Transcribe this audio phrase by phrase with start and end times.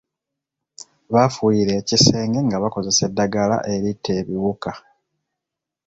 [1.13, 4.71] Baafuuyira ekisenge nga bakozesa eddagala eritta ebiwuka.